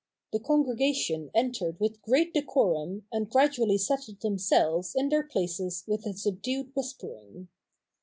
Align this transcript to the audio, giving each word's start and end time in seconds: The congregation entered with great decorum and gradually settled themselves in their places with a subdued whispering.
The 0.33 0.39
congregation 0.39 1.29
entered 1.35 1.79
with 1.79 2.01
great 2.01 2.33
decorum 2.33 3.05
and 3.11 3.29
gradually 3.29 3.77
settled 3.77 4.21
themselves 4.21 4.93
in 4.95 5.09
their 5.09 5.21
places 5.21 5.83
with 5.85 6.07
a 6.07 6.13
subdued 6.15 6.71
whispering. 6.75 7.49